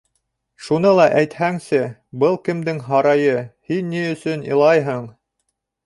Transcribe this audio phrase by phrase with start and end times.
[0.67, 1.83] Шуны ла әйтһәңсе:
[2.25, 3.37] был кемдең һарайы,
[3.71, 5.11] һин ни өсөн илайһың?